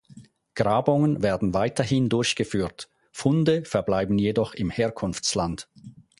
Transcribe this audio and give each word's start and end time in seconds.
Grabungen 0.55 1.21
werden 1.21 1.53
weiterhin 1.53 2.09
durchgeführt, 2.09 2.89
Funde 3.11 3.63
verbleiben 3.65 4.17
jedoch 4.17 4.55
im 4.55 4.71
Herkunftsland. 4.71 5.69